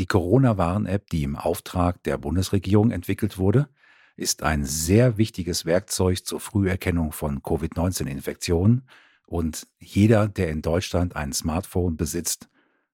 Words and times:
Die 0.00 0.06
Corona-Warn-App, 0.06 1.10
die 1.10 1.24
im 1.24 1.36
Auftrag 1.36 2.02
der 2.04 2.16
Bundesregierung 2.16 2.90
entwickelt 2.90 3.36
wurde, 3.36 3.68
ist 4.16 4.42
ein 4.42 4.64
sehr 4.64 5.18
wichtiges 5.18 5.66
Werkzeug 5.66 6.24
zur 6.24 6.40
Früherkennung 6.40 7.12
von 7.12 7.42
Covid-19-Infektionen 7.42 8.88
und 9.26 9.66
jeder, 9.78 10.26
der 10.26 10.48
in 10.48 10.62
Deutschland 10.62 11.16
ein 11.16 11.34
Smartphone 11.34 11.98
besitzt, 11.98 12.48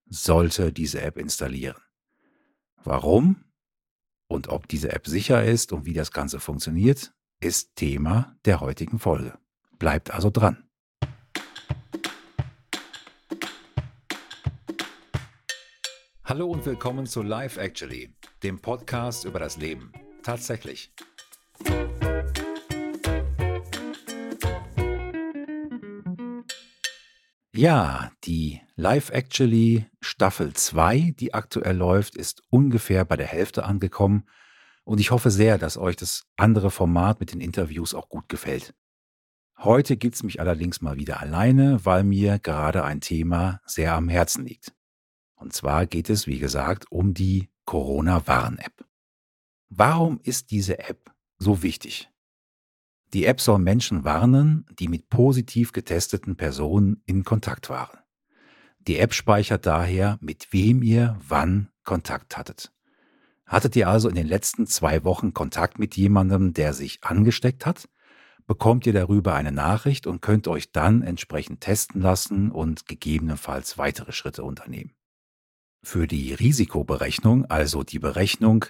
sollte 0.05 0.73
diese 0.73 0.99
App 0.99 1.17
installieren. 1.17 1.77
Warum 2.83 3.45
und 4.27 4.49
ob 4.49 4.67
diese 4.67 4.91
App 4.91 5.07
sicher 5.07 5.45
ist 5.45 5.71
und 5.71 5.85
wie 5.85 5.93
das 5.93 6.11
Ganze 6.11 6.41
funktioniert, 6.41 7.13
ist 7.39 7.77
Thema 7.77 8.35
der 8.43 8.59
heutigen 8.59 8.99
Folge. 8.99 9.37
Bleibt 9.79 10.11
also 10.11 10.29
dran. 10.29 10.66
Hallo 16.29 16.47
und 16.47 16.65
willkommen 16.65 17.05
zu 17.05 17.21
Life 17.21 17.57
Actually, 17.57 18.13
dem 18.43 18.59
Podcast 18.59 19.23
über 19.23 19.39
das 19.39 19.55
Leben. 19.55 19.93
Tatsächlich. 20.23 20.91
Ja, 27.55 28.11
die 28.25 28.59
Live 28.75 29.09
Actually 29.09 29.85
Staffel 30.01 30.51
2, 30.51 31.15
die 31.17 31.33
aktuell 31.33 31.77
läuft, 31.77 32.17
ist 32.17 32.43
ungefähr 32.49 33.05
bei 33.05 33.15
der 33.15 33.27
Hälfte 33.27 33.63
angekommen 33.63 34.27
und 34.83 34.99
ich 34.99 35.11
hoffe 35.11 35.31
sehr, 35.31 35.57
dass 35.57 35.77
euch 35.77 35.95
das 35.95 36.25
andere 36.35 36.71
Format 36.71 37.21
mit 37.21 37.31
den 37.31 37.39
Interviews 37.39 37.93
auch 37.93 38.09
gut 38.09 38.27
gefällt. 38.27 38.73
Heute 39.59 39.95
gibt 39.95 40.15
es 40.15 40.23
mich 40.23 40.41
allerdings 40.41 40.81
mal 40.81 40.97
wieder 40.97 41.21
alleine, 41.21 41.85
weil 41.85 42.03
mir 42.03 42.37
gerade 42.37 42.83
ein 42.83 42.99
Thema 42.99 43.61
sehr 43.65 43.93
am 43.93 44.09
Herzen 44.09 44.43
liegt. 44.43 44.76
Und 45.37 45.53
zwar 45.53 45.85
geht 45.85 46.09
es, 46.09 46.27
wie 46.27 46.39
gesagt, 46.39 46.91
um 46.91 47.13
die 47.13 47.49
Corona-Warn-App. 47.65 48.85
Warum 49.69 50.19
ist 50.23 50.51
diese 50.51 50.79
App 50.79 51.11
so 51.37 51.63
wichtig? 51.63 52.09
Die 53.13 53.25
App 53.25 53.39
soll 53.39 53.59
Menschen 53.59 54.03
warnen, 54.03 54.65
die 54.77 54.89
mit 54.89 55.09
positiv 55.09 55.71
getesteten 55.71 56.35
Personen 56.35 57.01
in 57.05 57.23
Kontakt 57.23 57.69
waren. 57.69 57.99
Die 58.79 58.97
App 58.97 59.13
speichert 59.13 59.65
daher, 59.65 60.17
mit 60.21 60.51
wem 60.51 60.81
ihr 60.81 61.17
wann 61.25 61.69
Kontakt 61.83 62.37
hattet. 62.37 62.73
Hattet 63.45 63.75
ihr 63.77 63.87
also 63.87 64.09
in 64.09 64.15
den 64.15 64.27
letzten 64.27 64.67
zwei 64.67 65.05
Wochen 65.05 65.33
Kontakt 65.33 65.79
mit 65.79 65.95
jemandem, 65.95 66.53
der 66.53 66.73
sich 66.73 67.03
angesteckt 67.03 67.65
hat? 67.65 67.87
Bekommt 68.45 68.85
ihr 68.85 68.93
darüber 68.93 69.35
eine 69.35 69.53
Nachricht 69.53 70.07
und 70.07 70.21
könnt 70.21 70.47
euch 70.47 70.71
dann 70.71 71.01
entsprechend 71.01 71.61
testen 71.61 72.01
lassen 72.01 72.51
und 72.51 72.87
gegebenenfalls 72.87 73.77
weitere 73.77 74.11
Schritte 74.11 74.43
unternehmen. 74.43 74.96
Für 75.89 76.05
die 76.05 76.33
Risikoberechnung, 76.33 77.45
also 77.45 77.81
die 77.81 77.99
Berechnung 77.99 78.65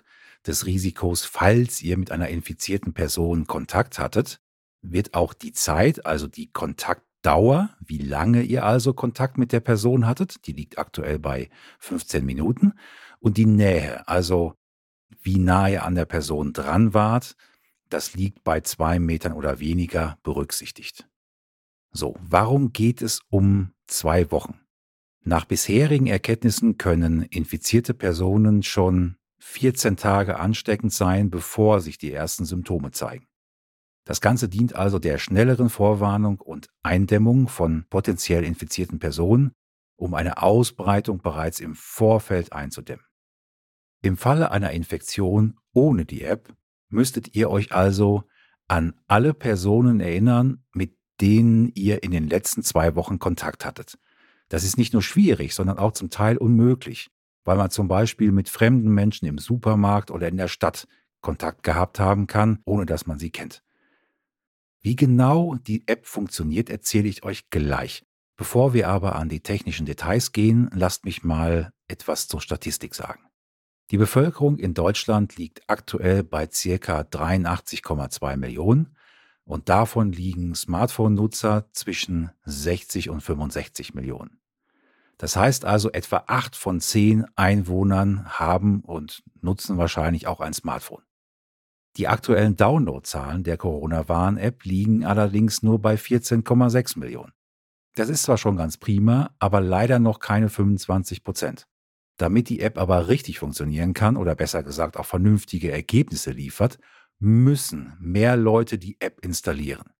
des 0.46 0.68
Risikos, 0.68 1.26
falls 1.26 1.82
ihr 1.82 1.98
mit 1.98 2.12
einer 2.12 2.28
infizierten 2.28 2.94
Person 2.94 3.48
Kontakt 3.48 3.98
hattet, 3.98 4.40
wird 4.84 5.16
auch 5.16 5.34
die 5.34 5.52
Zeit, 5.52 6.06
also 6.06 6.28
die 6.28 6.52
Kontaktdauer, 6.52 7.76
wie 7.80 7.98
lange 7.98 8.44
ihr 8.44 8.66
also 8.66 8.94
Kontakt 8.94 9.40
mit 9.40 9.52
der 9.52 9.62
Person 9.62 10.06
hattet, 10.06 10.46
die 10.46 10.52
liegt 10.52 10.78
aktuell 10.78 11.18
bei 11.18 11.50
15 11.80 12.24
Minuten, 12.24 12.74
und 13.20 13.38
die 13.38 13.48
Nähe, 13.48 14.08
also 14.08 14.54
wie 15.24 15.40
nahe 15.40 15.72
ihr 15.72 15.86
an 15.86 15.96
der 15.96 16.06
Person 16.06 16.54
dran 16.54 16.94
wart, 16.94 17.36
das 17.90 18.14
liegt 18.14 18.44
bei 18.44 18.62
zwei 18.62 19.00
Metern 19.00 19.34
oder 19.34 19.60
weniger 19.60 20.20
berücksichtigt. 20.22 21.10
So, 21.92 22.16
warum 22.20 22.74
geht 22.74 23.02
es 23.02 23.22
um 23.32 23.72
zwei 23.88 24.30
Wochen? 24.30 24.67
Nach 25.28 25.44
bisherigen 25.44 26.08
Erkenntnissen 26.08 26.78
können 26.78 27.24
infizierte 27.24 27.94
Personen 27.94 28.64
schon 28.64 29.18
14 29.40 29.98
Tage 29.98 30.40
ansteckend 30.40 30.94
sein, 30.94 31.30
bevor 31.30 31.82
sich 31.82 31.98
die 31.98 32.14
ersten 32.14 32.46
Symptome 32.46 32.92
zeigen. 32.92 33.28
Das 34.06 34.22
Ganze 34.22 34.48
dient 34.48 34.74
also 34.74 35.00
der 35.00 35.18
schnelleren 35.18 35.70
Vorwarnung 35.70 36.40
und 36.40 36.70
Eindämmung 36.82 37.50
von 37.50 37.86
potenziell 37.90 38.46
infizierten 38.46 39.00
Personen, 39.00 39.52
um 39.98 40.14
eine 40.14 40.42
Ausbreitung 40.42 41.18
bereits 41.18 41.60
im 41.60 41.76
Vorfeld 41.76 42.54
einzudämmen. 42.54 43.04
Im 44.02 44.16
Falle 44.16 44.52
einer 44.52 44.72
Infektion 44.72 45.60
ohne 45.74 46.06
die 46.06 46.24
App 46.24 46.56
müsstet 46.88 47.36
ihr 47.36 47.50
euch 47.50 47.74
also 47.74 48.24
an 48.70 48.94
alle 49.08 49.34
Personen 49.34 50.00
erinnern, 50.00 50.64
mit 50.72 50.98
denen 51.20 51.70
ihr 51.76 52.02
in 52.02 52.12
den 52.12 52.30
letzten 52.30 52.64
zwei 52.64 52.96
Wochen 52.96 53.20
Kontakt 53.20 53.66
hattet. 53.66 53.98
Das 54.50 54.64
ist 54.64 54.78
nicht 54.78 54.94
nur 54.94 55.02
schwierig, 55.02 55.54
sondern 55.54 55.78
auch 55.78 55.92
zum 55.92 56.10
Teil 56.10 56.38
unmöglich, 56.38 57.10
weil 57.44 57.58
man 57.58 57.70
zum 57.70 57.88
Beispiel 57.88 58.32
mit 58.32 58.50
fremden 58.50 58.90
Menschen 58.90 59.28
im 59.28 59.38
Supermarkt 59.38 60.12
oder 60.12 60.28
in 60.28 60.38
der 60.38 60.48
Stadt 60.48 60.88
Kontakt 61.22 61.64
gehabt 61.64 62.00
haben 62.00 62.28
kann, 62.28 62.60
ohne 62.66 62.86
dass 62.86 63.06
man 63.06 63.20
sie 63.20 63.32
kennt. 63.32 63.64
Wie 64.82 64.96
genau 64.96 65.56
die 65.56 65.88
App 65.88 66.06
funktioniert, 66.06 66.70
erzähle 66.70 67.10
ich 67.10 67.24
euch 67.24 67.50
gleich. 67.50 68.06
Bevor 68.38 68.74
wir 68.74 68.88
aber 68.88 69.16
an 69.16 69.30
die 69.30 69.42
technischen 69.42 69.86
Details 69.86 70.32
gehen, 70.32 70.70
lasst 70.74 71.06
mich 71.06 71.24
mal 71.24 71.74
etwas 71.88 72.28
zur 72.28 72.40
Statistik 72.40 72.94
sagen. 72.94 73.22
Die 73.90 73.98
Bevölkerung 73.98 74.58
in 74.58 74.74
Deutschland 74.74 75.38
liegt 75.38 75.62
aktuell 75.68 76.24
bei 76.24 76.46
ca. 76.46 77.02
83,2 77.02 78.38
Millionen 78.38 78.97
und 79.48 79.70
davon 79.70 80.12
liegen 80.12 80.54
Smartphone-Nutzer 80.54 81.70
zwischen 81.72 82.32
60 82.44 83.10
und 83.10 83.22
65 83.22 83.94
Millionen. 83.94 84.40
Das 85.18 85.36
heißt 85.36 85.66
also, 85.66 85.92
etwa 85.92 86.26
acht 86.28 86.56
von 86.56 86.80
zehn 86.80 87.26
Einwohnern 87.36 88.26
haben 88.28 88.82
und 88.82 89.24
nutzen 89.42 89.78
wahrscheinlich 89.78 90.28
auch 90.28 90.42
ein 90.42 90.54
Smartphone. 90.54 91.02
Die 91.96 92.08
aktuellen 92.08 92.56
Downloadzahlen 92.56 93.44
der 93.44 93.58
Corona-Warn-App 93.58 94.64
liegen 94.66 95.04
allerdings 95.04 95.64
nur 95.64 95.82
bei 95.82 95.96
14,6 95.96 97.00
Millionen. 97.00 97.32
Das 97.96 98.10
ist 98.10 98.24
zwar 98.24 98.38
schon 98.38 98.58
ganz 98.58 98.78
prima, 98.78 99.32
aber 99.40 99.62
leider 99.62 99.98
noch 99.98 100.20
keine 100.20 100.50
25 100.50 101.24
Prozent. 101.24 101.68
Damit 102.18 102.50
die 102.50 102.60
App 102.60 102.78
aber 102.78 103.08
richtig 103.08 103.40
funktionieren 103.40 103.94
kann 103.94 104.18
oder 104.18 104.36
besser 104.36 104.62
gesagt 104.62 104.98
auch 104.98 105.06
vernünftige 105.06 105.72
Ergebnisse 105.72 106.32
liefert, 106.32 106.78
müssen 107.20 107.98
mehr 108.00 108.38
Leute 108.38 108.78
die 108.78 108.98
App 109.00 109.24
installieren. 109.24 109.92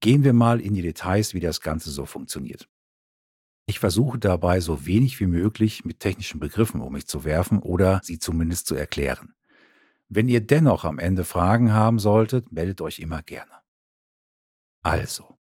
Gehen 0.00 0.24
wir 0.24 0.32
mal 0.32 0.60
in 0.60 0.74
die 0.74 0.82
Details, 0.82 1.34
wie 1.34 1.40
das 1.40 1.60
Ganze 1.60 1.90
so 1.90 2.06
funktioniert. 2.06 2.68
Ich 3.66 3.78
versuche 3.78 4.18
dabei 4.18 4.60
so 4.60 4.86
wenig 4.86 5.20
wie 5.20 5.26
möglich 5.26 5.84
mit 5.84 6.00
technischen 6.00 6.40
Begriffen 6.40 6.80
um 6.80 6.92
mich 6.92 7.06
zu 7.06 7.24
werfen 7.24 7.60
oder 7.60 8.00
sie 8.02 8.18
zumindest 8.18 8.66
zu 8.66 8.74
erklären. 8.74 9.34
Wenn 10.08 10.28
ihr 10.28 10.40
dennoch 10.40 10.84
am 10.84 10.98
Ende 10.98 11.24
Fragen 11.24 11.72
haben 11.72 12.00
solltet, 12.00 12.50
meldet 12.50 12.80
euch 12.80 12.98
immer 12.98 13.22
gerne. 13.22 13.52
Also, 14.82 15.38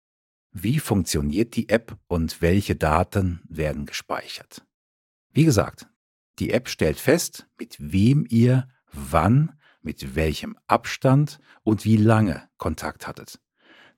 wie 0.51 0.79
funktioniert 0.79 1.55
die 1.55 1.67
App 1.67 1.97
und 2.07 2.41
welche 2.41 2.75
Daten 2.75 3.41
werden 3.49 3.85
gespeichert? 3.85 4.65
Wie 5.31 5.43
gesagt, 5.43 5.87
die 6.39 6.51
App 6.51 6.69
stellt 6.69 6.99
fest, 6.99 7.47
mit 7.57 7.75
wem 7.79 8.25
ihr 8.29 8.69
wann 8.91 9.59
mit 9.83 10.15
welchem 10.15 10.57
Abstand 10.67 11.39
und 11.63 11.85
wie 11.85 11.97
lange 11.97 12.49
Kontakt 12.57 13.07
hattet. 13.07 13.39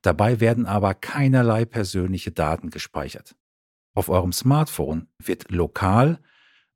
Dabei 0.02 0.40
werden 0.40 0.66
aber 0.66 0.94
keinerlei 0.94 1.66
persönliche 1.66 2.32
Daten 2.32 2.70
gespeichert. 2.70 3.36
Auf 3.96 4.10
eurem 4.10 4.34
Smartphone 4.34 5.08
wird 5.18 5.50
lokal 5.50 6.20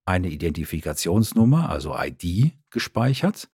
eine 0.06 0.30
Identifikationsnummer, 0.30 1.70
also 1.70 1.96
ID, 1.96 2.56
gespeichert, 2.72 3.50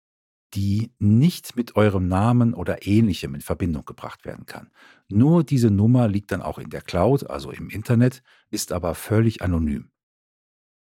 die 0.54 0.92
nicht 0.98 1.56
mit 1.56 1.76
eurem 1.76 2.08
Namen 2.08 2.52
oder 2.52 2.86
ähnlichem 2.86 3.34
in 3.34 3.40
Verbindung 3.40 3.84
gebracht 3.84 4.24
werden 4.24 4.46
kann. 4.46 4.70
Nur 5.08 5.44
diese 5.44 5.70
Nummer 5.70 6.08
liegt 6.08 6.32
dann 6.32 6.42
auch 6.42 6.58
in 6.58 6.68
der 6.68 6.82
Cloud, 6.82 7.30
also 7.30 7.50
im 7.50 7.70
Internet, 7.70 8.22
ist 8.50 8.72
aber 8.72 8.94
völlig 8.94 9.40
anonym. 9.40 9.91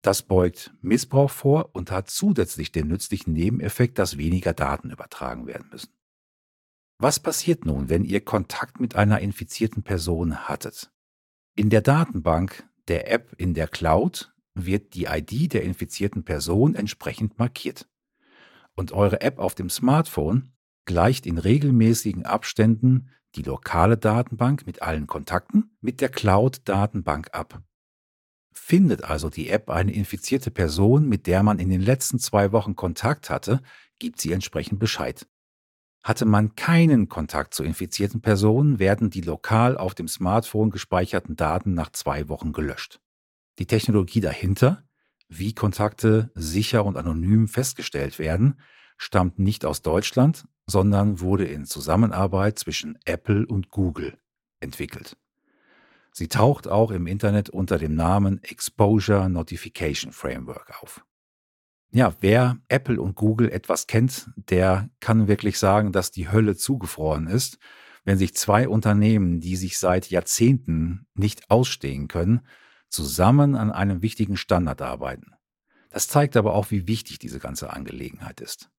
Das 0.03 0.23
beugt 0.23 0.73
Missbrauch 0.81 1.31
vor 1.31 1.71
und 1.75 1.91
hat 1.91 2.09
zusätzlich 2.09 2.71
den 2.71 2.89
nützlichen 2.89 3.33
Nebeneffekt, 3.33 3.99
dass 3.99 4.17
weniger 4.17 4.53
Daten 4.53 4.91
übertragen 4.91 5.47
werden 5.47 5.69
müssen. 5.71 5.93
Was 6.99 7.21
passiert 7.21 7.65
nun, 7.65 7.89
wenn 7.89 8.05
ihr 8.05 8.25
Kontakt 8.25 8.81
mit 8.81 8.97
einer 8.97 9.21
infizierten 9.21 9.83
Person 9.83 10.49
hattet? 10.49 10.91
In 11.55 11.71
der 11.71 11.81
Datenbank 11.81 12.69
der 12.89 13.11
App 13.11 13.35
in 13.39 13.55
der 13.55 13.69
Cloud 13.69 14.33
wird 14.55 14.95
die 14.95 15.05
ID 15.05 15.53
der 15.53 15.63
infizierten 15.63 16.25
Person 16.25 16.75
entsprechend 16.75 17.39
markiert. 17.39 17.89
Und 18.75 18.93
eure 18.93 19.21
App 19.21 19.39
auf 19.39 19.55
dem 19.55 19.71
Smartphone 19.71 20.53
gleicht 20.85 21.27
in 21.27 21.39
regelmäßigen 21.39 22.25
Abständen 22.25 23.11
die 23.35 23.43
lokale 23.43 23.99
Datenbank 23.99 24.67
mit 24.67 24.83
allen 24.83 25.07
Kontakten 25.07 25.77
mit 25.81 26.01
der 26.01 26.09
Cloud-Datenbank 26.09 27.29
ab. 27.33 27.63
Findet 28.59 29.05
also 29.05 29.31
die 29.31 29.49
App 29.49 29.71
eine 29.71 29.93
infizierte 29.93 30.51
Person, 30.51 31.09
mit 31.09 31.27
der 31.27 31.43
man 31.43 31.59
in 31.59 31.71
den 31.71 31.81
letzten 31.81 32.19
zwei 32.19 32.53
Wochen 32.53 32.77
Kontakt 32.77 33.31
hatte, 33.31 33.63
gibt 33.99 34.21
sie 34.21 34.33
entsprechend 34.33 34.79
Bescheid. 34.79 35.27
Hatte 36.03 36.27
man 36.27 36.55
keinen 36.55 37.09
Kontakt 37.09 37.55
zu 37.55 37.65
infizierten 37.65 38.21
Personen, 38.21 38.79
werden 38.79 39.09
die 39.09 39.23
lokal 39.23 39.79
auf 39.79 39.95
dem 39.95 40.07
Smartphone 40.07 40.71
gespeicherten 40.71 41.35
Daten 41.35 41.73
nach 41.73 41.93
zwei 41.93 42.29
Wochen 42.29 42.53
gelöscht. 42.53 43.01
Die 43.59 43.67
Technologie 43.67 44.21
dahinter, 44.21 44.83
wie 45.29 45.55
Kontakte 45.55 46.31
sicher 46.35 46.85
und 46.85 46.99
anonym 46.99 47.49
festgestellt 47.49 48.19
werden, 48.19 48.61
stammt 48.99 49.39
nicht 49.39 49.65
aus 49.65 49.81
Deutschland, 49.81 50.47
sondern 50.67 51.21
wurde 51.21 51.47
in 51.47 51.65
Zusammenarbeit 51.65 52.59
zwischen 52.59 52.99
Apple 53.07 53.47
und 53.47 53.71
Google 53.71 54.19
entwickelt. 54.61 55.17
Sie 56.13 56.29
taucht 56.29 56.69
auch 56.69 56.91
im 56.91 57.07
Internet 57.07 57.51
unter 57.51 57.79
dem 57.79 57.95
Namen 57.95 58.43
Exposure 58.43 59.29
Notification 59.29 60.13
Framework 60.13 60.83
auf. 60.83 61.05
Ja, 61.91 62.15
wer 62.21 62.59
Apple 62.69 63.01
und 63.01 63.15
Google 63.15 63.51
etwas 63.51 63.87
kennt, 63.87 64.31
der 64.37 64.91
kann 65.01 65.29
wirklich 65.29 65.59
sagen, 65.59 65.93
dass 65.93 66.11
die 66.11 66.31
Hölle 66.31 66.57
zugefroren 66.57 67.27
ist, 67.27 67.59
wenn 68.05 68.19
sich 68.19 68.35
zwei 68.35 68.69
Unternehmen, 68.69 69.41
die 69.41 69.57
sich 69.57 69.79
seit 69.79 70.11
Jahrzehnten 70.11 71.07
nicht 71.15 71.51
ausstehen 71.51 72.09
können, 72.09 72.41
zusammen 72.91 73.55
an 73.55 73.71
einem 73.71 74.03
wichtigen 74.03 74.37
Standard 74.37 74.83
arbeiten. 74.83 75.33
Das 75.91 76.09
zeigt 76.09 76.37
aber 76.37 76.55
auch, 76.55 76.71
wie 76.71 76.87
wichtig 76.87 77.19
diese 77.19 77.39
ganze 77.39 77.73
Angelegenheit 77.73 78.41
ist. 78.41 78.71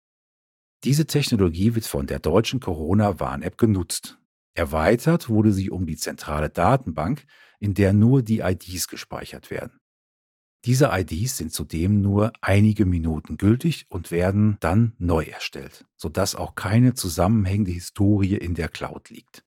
Diese 0.83 1.05
Technologie 1.05 1.75
wird 1.75 1.85
von 1.85 2.07
der 2.07 2.19
deutschen 2.19 2.59
Corona-Warn-App 2.59 3.57
genutzt. 3.57 4.17
Erweitert 4.55 5.29
wurde 5.29 5.53
sie 5.53 5.69
um 5.69 5.85
die 5.85 5.97
zentrale 5.97 6.49
Datenbank, 6.49 7.25
in 7.59 7.73
der 7.73 7.93
nur 7.93 8.21
die 8.21 8.39
IDs 8.39 8.87
gespeichert 8.87 9.51
werden. 9.51 9.79
Diese 10.65 10.89
IDs 10.91 11.37
sind 11.37 11.53
zudem 11.53 12.01
nur 12.01 12.33
einige 12.41 12.85
Minuten 12.85 13.37
gültig 13.37 13.85
und 13.89 14.11
werden 14.11 14.57
dann 14.59 14.93
neu 14.97 15.23
erstellt, 15.23 15.85
sodass 15.95 16.35
auch 16.35 16.55
keine 16.55 16.93
zusammenhängende 16.93 17.71
Historie 17.71 18.35
in 18.35 18.55
der 18.55 18.67
Cloud 18.67 19.09
liegt. 19.09 19.45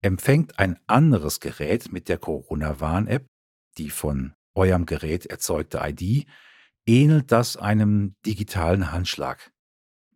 Empfängt 0.00 0.60
ein 0.60 0.78
anderes 0.86 1.40
Gerät 1.40 1.90
mit 1.90 2.08
der 2.08 2.18
Corona-Warn-App 2.18 3.26
die 3.78 3.90
von 3.90 4.34
eurem 4.54 4.86
Gerät 4.86 5.26
erzeugte 5.26 5.80
ID, 5.82 6.26
ähnelt 6.86 7.32
das 7.32 7.56
einem 7.56 8.16
digitalen 8.26 8.92
Handschlag. 8.92 9.52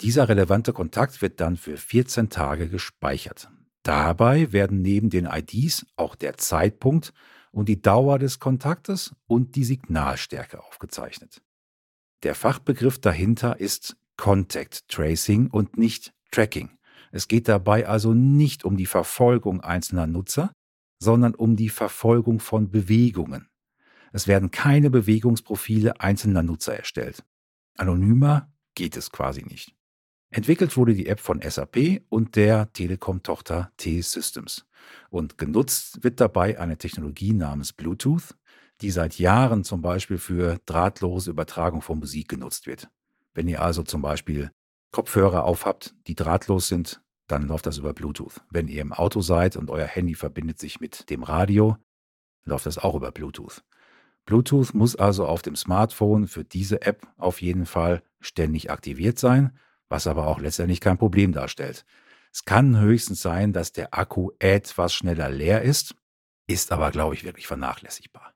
Dieser 0.00 0.28
relevante 0.28 0.72
Kontakt 0.72 1.22
wird 1.22 1.40
dann 1.40 1.56
für 1.56 1.76
14 1.76 2.28
Tage 2.28 2.68
gespeichert. 2.68 3.50
Dabei 3.82 4.52
werden 4.52 4.82
neben 4.82 5.10
den 5.10 5.26
IDs 5.26 5.86
auch 5.96 6.14
der 6.14 6.36
Zeitpunkt 6.36 7.12
und 7.50 7.68
die 7.68 7.82
Dauer 7.82 8.18
des 8.18 8.38
Kontaktes 8.38 9.14
und 9.26 9.56
die 9.56 9.64
Signalstärke 9.64 10.62
aufgezeichnet. 10.62 11.42
Der 12.22 12.34
Fachbegriff 12.34 13.00
dahinter 13.00 13.58
ist 13.58 13.96
Contact 14.16 14.88
Tracing 14.88 15.48
und 15.48 15.76
nicht 15.76 16.14
Tracking. 16.30 16.70
Es 17.10 17.28
geht 17.28 17.48
dabei 17.48 17.86
also 17.88 18.14
nicht 18.14 18.64
um 18.64 18.76
die 18.76 18.86
Verfolgung 18.86 19.60
einzelner 19.60 20.06
Nutzer, 20.06 20.52
sondern 20.98 21.34
um 21.34 21.56
die 21.56 21.68
Verfolgung 21.68 22.38
von 22.38 22.70
Bewegungen. 22.70 23.48
Es 24.12 24.28
werden 24.28 24.50
keine 24.50 24.90
Bewegungsprofile 24.90 26.00
einzelner 26.00 26.42
Nutzer 26.42 26.76
erstellt. 26.76 27.24
Anonymer 27.76 28.52
geht 28.74 28.96
es 28.96 29.10
quasi 29.10 29.42
nicht. 29.42 29.74
Entwickelt 30.34 30.78
wurde 30.78 30.94
die 30.94 31.08
App 31.08 31.20
von 31.20 31.42
SAP 31.42 32.04
und 32.08 32.36
der 32.36 32.72
Telekom-Tochter 32.72 33.70
T-Systems. 33.76 34.64
Und 35.10 35.36
genutzt 35.36 36.02
wird 36.02 36.20
dabei 36.20 36.58
eine 36.58 36.78
Technologie 36.78 37.34
namens 37.34 37.74
Bluetooth, 37.74 38.34
die 38.80 38.90
seit 38.90 39.18
Jahren 39.18 39.62
zum 39.62 39.82
Beispiel 39.82 40.16
für 40.16 40.58
drahtlose 40.64 41.30
Übertragung 41.30 41.82
von 41.82 41.98
Musik 41.98 42.28
genutzt 42.28 42.66
wird. 42.66 42.88
Wenn 43.34 43.46
ihr 43.46 43.60
also 43.60 43.82
zum 43.82 44.00
Beispiel 44.00 44.50
Kopfhörer 44.90 45.44
aufhabt, 45.44 45.94
die 46.06 46.14
drahtlos 46.14 46.66
sind, 46.66 47.02
dann 47.26 47.46
läuft 47.46 47.66
das 47.66 47.76
über 47.76 47.92
Bluetooth. 47.92 48.40
Wenn 48.48 48.68
ihr 48.68 48.80
im 48.80 48.94
Auto 48.94 49.20
seid 49.20 49.56
und 49.56 49.68
euer 49.68 49.86
Handy 49.86 50.14
verbindet 50.14 50.58
sich 50.58 50.80
mit 50.80 51.10
dem 51.10 51.24
Radio, 51.24 51.76
läuft 52.44 52.64
das 52.64 52.78
auch 52.78 52.94
über 52.94 53.12
Bluetooth. 53.12 53.62
Bluetooth 54.24 54.72
muss 54.72 54.96
also 54.96 55.26
auf 55.26 55.42
dem 55.42 55.56
Smartphone 55.56 56.26
für 56.26 56.42
diese 56.42 56.80
App 56.80 57.06
auf 57.18 57.42
jeden 57.42 57.66
Fall 57.66 58.02
ständig 58.18 58.70
aktiviert 58.70 59.18
sein 59.18 59.52
was 59.92 60.06
aber 60.06 60.26
auch 60.26 60.40
letztendlich 60.40 60.80
kein 60.80 60.96
Problem 60.96 61.32
darstellt. 61.32 61.84
Es 62.32 62.46
kann 62.46 62.80
höchstens 62.80 63.20
sein, 63.20 63.52
dass 63.52 63.72
der 63.72 63.92
Akku 63.92 64.30
etwas 64.38 64.94
schneller 64.94 65.28
leer 65.28 65.60
ist, 65.60 65.94
ist 66.46 66.72
aber, 66.72 66.90
glaube 66.90 67.14
ich, 67.14 67.24
wirklich 67.24 67.46
vernachlässigbar. 67.46 68.32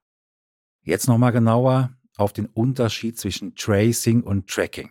Jetzt 0.82 1.08
nochmal 1.08 1.32
genauer 1.32 1.97
auf 2.19 2.35
den 2.35 2.44
Unterschied 2.44 3.19
zwischen 3.19 3.55
Tracing 3.55 4.23
und 4.23 4.49
Tracking. 4.49 4.91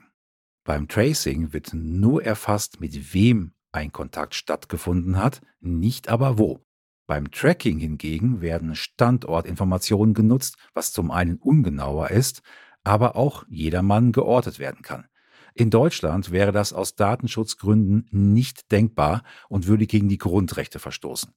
Beim 0.63 0.87
Tracing 0.87 1.53
wird 1.53 1.71
nur 1.75 2.23
erfasst, 2.23 2.81
mit 2.81 3.13
wem 3.13 3.53
ein 3.71 3.91
Kontakt 3.91 4.33
stattgefunden 4.33 5.17
hat, 5.17 5.41
nicht 5.59 6.09
aber 6.09 6.39
wo. 6.39 6.65
Beim 7.05 7.29
Tracking 7.29 7.77
hingegen 7.77 8.41
werden 8.41 8.73
Standortinformationen 8.73 10.15
genutzt, 10.15 10.57
was 10.73 10.91
zum 10.91 11.11
einen 11.11 11.37
ungenauer 11.37 12.09
ist, 12.09 12.41
aber 12.83 13.15
auch 13.15 13.45
jedermann 13.49 14.11
geortet 14.11 14.57
werden 14.57 14.81
kann. 14.81 15.07
In 15.57 15.69
Deutschland 15.69 16.31
wäre 16.31 16.51
das 16.51 16.73
aus 16.73 16.95
Datenschutzgründen 16.95 18.09
nicht 18.11 18.71
denkbar 18.73 19.23
und 19.47 19.67
würde 19.67 19.87
gegen 19.87 20.09
die 20.09 20.17
Grundrechte 20.17 20.79
verstoßen. 20.79 21.31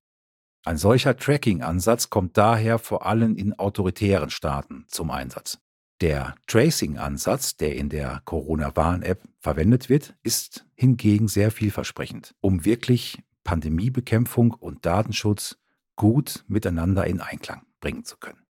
Ein 0.65 0.77
solcher 0.77 1.17
Tracking-Ansatz 1.17 2.11
kommt 2.11 2.37
daher 2.37 2.81
vor 2.81 3.07
allem 3.07 3.37
in 3.37 3.57
autoritären 3.57 4.31
Staaten 4.31 4.85
zum 4.89 5.13
Einsatz. 5.13 5.59
Der 6.01 6.35
Tracing-Ansatz, 6.49 7.57
der 7.57 7.77
in 7.77 7.89
der 7.89 8.21
Corona-Warn-App 8.25 9.23
verwendet 9.39 9.89
wird, 9.89 10.15
ist 10.25 10.67
hingegen 10.75 11.29
sehr 11.29 11.53
vielversprechend, 11.53 12.35
um 12.41 12.65
wirklich 12.65 13.23
Pandemiebekämpfung 13.45 14.51
und 14.53 14.85
Datenschutz 14.85 15.59
gut 15.95 16.45
miteinander 16.49 17.07
in 17.07 17.21
Einklang 17.21 17.63
bringen 17.81 18.05
zu 18.05 18.17
können. 18.17 18.48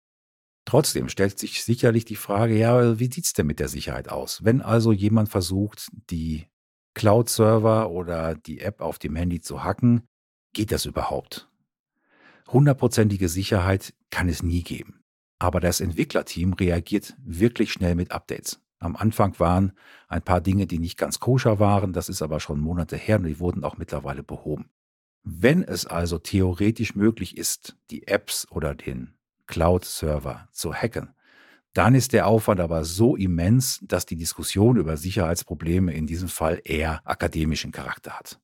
Trotzdem 0.66 1.10
stellt 1.10 1.38
sich 1.38 1.64
sicherlich 1.64 2.06
die 2.06 2.16
Frage, 2.16 2.58
ja, 2.58 3.00
wie 3.00 3.12
sieht's 3.12 3.34
denn 3.34 3.48
mit 3.48 3.60
der 3.60 3.68
Sicherheit 3.68 4.10
aus? 4.10 4.44
Wenn 4.44 4.62
also 4.62 4.92
jemand 4.92 5.30
versucht, 5.30 5.90
die 6.10 6.48
Cloud-Server 6.96 7.92
oder 7.92 8.36
die 8.36 8.62
App 8.62 8.82
auf 8.82 8.98
dem 8.98 9.16
Handy 9.16 9.42
zu 9.42 9.64
hacken, 9.64 10.08
geht 10.54 10.72
das 10.72 10.86
überhaupt? 10.86 11.48
Hundertprozentige 12.48 13.30
Sicherheit 13.30 13.94
kann 14.10 14.28
es 14.28 14.42
nie 14.42 14.64
geben. 14.64 15.02
Aber 15.38 15.60
das 15.60 15.82
Entwicklerteam 15.82 16.54
reagiert 16.54 17.16
wirklich 17.24 17.72
schnell 17.72 17.96
mit 17.96 18.12
Updates. 18.12 18.60
Am 18.80 18.96
Anfang 18.96 19.38
waren 19.40 19.74
ein 20.08 20.22
paar 20.22 20.42
Dinge, 20.42 20.68
die 20.68 20.80
nicht 20.80 20.98
ganz 20.98 21.20
koscher 21.20 21.60
waren, 21.60 21.94
das 21.94 22.10
ist 22.10 22.22
aber 22.22 22.40
schon 22.40 22.60
Monate 22.60 22.98
her 22.98 23.18
und 23.18 23.26
die 23.26 23.40
wurden 23.40 23.64
auch 23.64 23.78
mittlerweile 23.78 24.24
behoben. 24.24 24.70
Wenn 25.24 25.64
es 25.64 25.86
also 25.86 26.20
theoretisch 26.20 26.96
möglich 26.96 27.36
ist, 27.36 27.78
die 27.90 28.08
Apps 28.08 28.48
oder 28.52 28.76
den 28.76 29.15
Cloud-Server 29.48 30.48
zu 30.52 30.74
hacken, 30.74 31.14
dann 31.74 31.94
ist 31.94 32.14
der 32.14 32.28
Aufwand 32.28 32.62
aber 32.62 32.86
so 32.86 33.16
immens, 33.18 33.80
dass 33.84 34.06
die 34.06 34.16
Diskussion 34.16 34.78
über 34.78 34.96
Sicherheitsprobleme 34.96 35.94
in 35.94 36.08
diesem 36.08 36.30
Fall 36.30 36.62
eher 36.64 37.02
akademischen 37.04 37.72
Charakter 37.72 38.12
hat. 38.18 38.40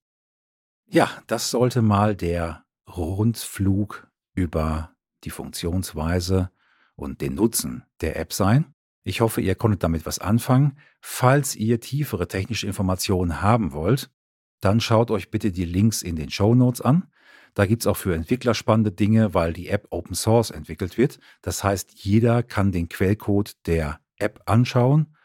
Ja, 0.88 1.10
das 1.28 1.50
sollte 1.50 1.82
mal 1.82 2.16
der 2.16 2.66
Rundflug 2.90 4.08
über 4.34 4.92
die 5.24 5.30
Funktionsweise 5.30 6.52
und 6.96 7.22
den 7.22 7.36
Nutzen 7.36 7.84
der 8.02 8.20
App 8.20 8.34
sein. 8.34 8.74
Ich 9.04 9.22
hoffe, 9.22 9.40
ihr 9.40 9.56
konntet 9.56 9.84
damit 9.84 10.06
was 10.06 10.20
anfangen. 10.20 10.78
Falls 11.00 11.56
ihr 11.56 11.80
tiefere 11.80 12.28
technische 12.28 12.68
Informationen 12.68 13.42
haben 13.42 13.72
wollt, 13.72 14.12
dann 14.60 14.82
schaut 14.82 15.10
euch 15.10 15.32
bitte 15.32 15.52
die 15.52 15.66
Links 15.66 16.02
in 16.02 16.18
den 16.18 16.30
Show 16.30 16.54
Notes 16.54 16.82
an. 16.82 17.08
Da 17.54 17.66
gibt 17.66 17.84
es 17.84 17.88
auch 17.88 17.98
für 17.98 18.16
Entwickler 18.16 18.54
spannende 18.54 18.92
Dinge, 18.92 19.34
weil 19.34 19.54
die 19.54 19.68
App 19.68 19.88
Open 19.90 20.16
Source 20.16 20.52
entwickelt 20.52 20.98
wird. 20.98 21.20
Das 21.42 21.64
heißt, 21.64 21.94
jeder 21.96 22.44
kann 22.44 22.72
den 22.72 22.90
Quellcode 22.90 23.56
der 23.68 24.00
App 24.18 24.42
anschauen 24.46 25.16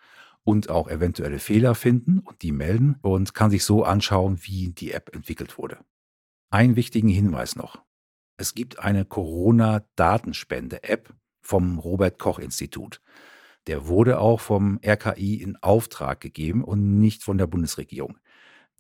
und 0.43 0.71
auch 0.71 0.89
eventuelle 0.89 1.39
Fehler 1.39 1.75
finden 1.75 2.21
und 2.21 2.43
die 2.43 2.53
melden 2.53 2.97
und 3.03 3.35
kann 3.35 3.51
sich 3.51 3.65
so 3.65 3.85
anschauen, 3.85 4.39
wie 4.43 4.71
die 4.71 4.93
App 4.93 5.15
entwickelt 5.15 5.59
wurde. 5.59 5.79
Einen 6.51 6.77
wichtigen 6.77 7.09
Hinweis 7.09 7.57
noch. 7.57 7.83
Es 8.37 8.55
gibt 8.55 8.79
eine 8.79 9.05
Corona-Datenspende-App 9.05 11.13
vom 11.41 11.79
Robert 11.79 12.19
Koch 12.19 12.39
Institut. 12.39 13.01
Der 13.67 13.89
wurde 13.89 14.21
auch 14.21 14.41
vom 14.41 14.79
RKI 14.85 15.43
in 15.43 15.57
Auftrag 15.57 16.21
gegeben 16.21 16.63
und 16.63 17.01
nicht 17.01 17.25
von 17.25 17.39
der 17.39 17.47
Bundesregierung. 17.47 18.19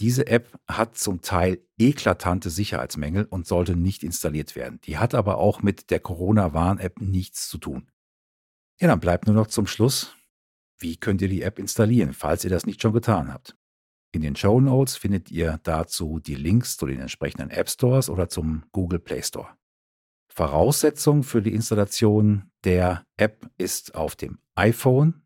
Diese 0.01 0.27
App 0.27 0.59
hat 0.69 0.99
zum 0.99 1.23
Teil 1.23 1.65
eklatante 1.79 2.51
Sicherheitsmängel 2.51 3.25
und 3.25 3.47
sollte 3.47 3.77
nicht 3.77 4.03
installiert 4.03 4.55
werden. 4.55 4.81
Die 4.85 4.99
hat 4.99 5.15
aber 5.15 5.39
auch 5.39 5.63
mit 5.63 5.91
der 5.91 6.01
Corona-Warn-App 6.01 7.01
nichts 7.01 7.49
zu 7.49 7.59
tun. 7.59 7.91
Ja, 8.79 8.89
dann 8.89 9.01
bleibt 9.01 9.27
nur 9.27 9.35
noch 9.35 9.47
zum 9.47 9.67
Schluss, 9.67 10.15
wie 10.79 10.97
könnt 10.97 11.23
ihr 11.23 11.29
die 11.29 11.41
App 11.41 11.59
installieren, 11.59 12.13
falls 12.13 12.45
ihr 12.45 12.51
das 12.51 12.67
nicht 12.67 12.83
schon 12.83 12.93
getan 12.93 13.33
habt. 13.33 13.57
In 14.13 14.21
den 14.21 14.37
Show 14.37 14.61
Notes 14.61 14.97
findet 14.97 15.31
ihr 15.31 15.61
dazu 15.63 16.21
die 16.21 16.35
Links 16.35 16.77
zu 16.77 16.87
den 16.87 17.01
entsprechenden 17.01 17.51
App 17.51 17.71
Stores 17.71 18.11
oder 18.11 18.29
zum 18.29 18.65
Google 18.73 18.99
Play 18.99 19.23
Store. 19.23 19.57
Voraussetzung 20.29 21.23
für 21.23 21.41
die 21.41 21.55
Installation 21.55 22.51
der 22.65 23.07
App 23.17 23.51
ist 23.57 23.95
auf 23.95 24.17
dem 24.17 24.39
iPhone 24.55 25.23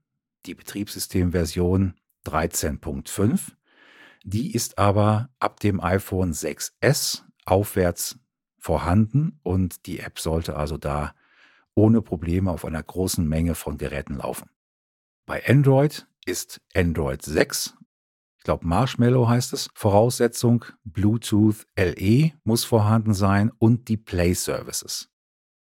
die 0.47 0.55
Betriebssystemversion 0.55 1.95
13.5 2.25 3.53
die 4.25 4.55
ist 4.55 4.79
aber 4.79 5.31
ab 5.39 5.61
dem 5.61 5.81
iPhone 5.81 6.33
6S 6.33 7.23
aufwärts 7.45 8.19
vorhanden 8.59 9.41
und 9.43 9.87
die 9.87 10.01
App 10.01 10.19
sollte 10.19 10.57
also 10.57 10.77
da 10.77 11.15
ohne 11.75 12.03
Probleme 12.03 12.51
auf 12.51 12.65
einer 12.65 12.83
großen 12.83 13.27
Menge 13.27 13.55
von 13.55 13.79
Geräten 13.79 14.17
laufen. 14.17 14.51
Bei 15.27 15.47
Android 15.47 16.07
ist 16.27 16.61
Android 16.75 17.23
6, 17.23 17.77
ich 18.41 18.45
glaube 18.45 18.67
Marshmallow 18.67 19.29
heißt 19.29 19.53
es, 19.53 19.69
Voraussetzung, 19.75 20.65
Bluetooth 20.85 21.67
LE 21.77 22.33
muss 22.43 22.65
vorhanden 22.65 23.13
sein 23.13 23.53
und 23.59 23.89
die 23.89 23.99
Play 23.99 24.33
Services. 24.33 25.11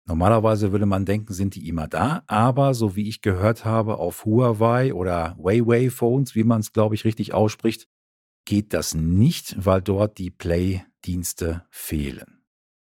Normalerweise 0.05 0.71
würde 0.71 0.85
man 0.85 1.03
denken, 1.03 1.33
sind 1.33 1.55
die 1.55 1.67
immer 1.67 1.87
da, 1.87 2.23
aber 2.27 2.75
so 2.75 2.95
wie 2.95 3.09
ich 3.09 3.21
gehört 3.21 3.65
habe, 3.65 3.97
auf 3.97 4.25
Huawei 4.25 4.93
oder 4.93 5.35
Huawei 5.37 5.89
Phones, 5.89 6.35
wie 6.35 6.43
man 6.43 6.61
es 6.61 6.71
glaube 6.71 6.93
ich 6.93 7.03
richtig 7.03 7.33
ausspricht, 7.33 7.87
geht 8.47 8.73
das 8.73 8.95
nicht, 8.95 9.55
weil 9.63 9.81
dort 9.81 10.17
die 10.17 10.31
Play-Dienste 10.31 11.65
fehlen. 11.69 12.41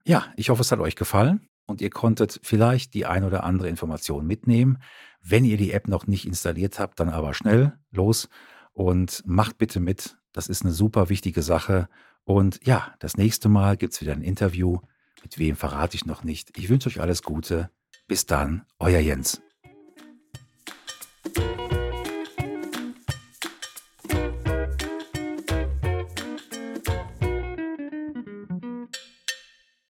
Ja, 0.06 0.32
ich 0.38 0.50
hoffe, 0.50 0.62
es 0.62 0.72
hat 0.72 0.80
euch 0.80 0.96
gefallen 0.96 1.50
und 1.66 1.82
ihr 1.82 1.90
konntet 1.90 2.40
vielleicht 2.44 2.94
die 2.94 3.06
ein 3.06 3.24
oder 3.24 3.44
andere 3.44 3.68
Information 3.68 4.26
mitnehmen. 4.26 4.78
Wenn 5.22 5.44
ihr 5.44 5.58
die 5.58 5.74
App 5.74 5.88
noch 5.88 6.08
nicht 6.08 6.26
installiert 6.26 6.80
habt, 6.80 7.00
dann 7.00 7.10
aber 7.10 7.34
schnell 7.34 7.78
los 7.92 8.30
und 8.72 9.24
macht 9.26 9.58
bitte 9.58 9.80
mit. 9.80 10.18
Das 10.32 10.48
ist 10.48 10.64
eine 10.64 10.72
super 10.72 11.10
wichtige 11.10 11.42
Sache. 11.42 11.90
Und 12.24 12.66
ja, 12.66 12.94
das 13.00 13.18
nächste 13.18 13.50
Mal 13.50 13.76
gibt 13.76 13.94
es 13.94 14.02
wieder 14.02 14.14
ein 14.14 14.22
Interview 14.22 14.80
mit 15.24 15.38
wem 15.38 15.56
verrate 15.56 15.96
ich 15.96 16.06
noch 16.06 16.24
nicht. 16.24 16.58
Ich 16.58 16.70
wünsche 16.70 16.90
euch 16.90 17.02
alles 17.02 17.24
Gute. 17.24 17.70
Bis 18.08 18.26
dann, 18.26 18.66
euer 18.80 19.00
Jens. 19.00 19.42